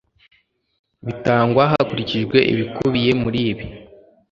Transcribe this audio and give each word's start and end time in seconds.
bitangwa 1.05 1.63
hakurikijwe 1.71 2.37
ibikubiye 2.51 3.11
muri 3.21 3.39
ibi 3.51 3.65